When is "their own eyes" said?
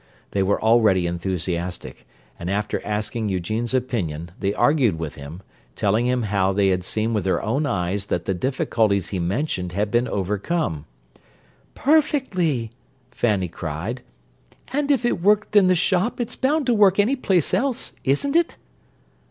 7.23-8.07